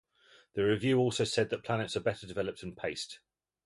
[0.55, 3.19] The review also said that planets are "better developed and paced".